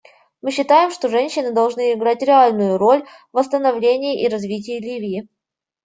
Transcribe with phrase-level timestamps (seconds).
[0.41, 5.27] Мы считаем, что женщины должны играть реальную роль в восстановлении и развитии Ливии.